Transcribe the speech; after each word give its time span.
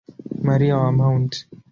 Maria 0.47 0.77
wa 0.77 0.91
Mt. 1.19 1.45